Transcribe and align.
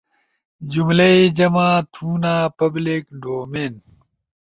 جملئی 0.71 1.21
جمع 1.37 1.69
تھونا، 1.93 2.33
پبلک 2.57 3.03
ڈومین 3.21 3.73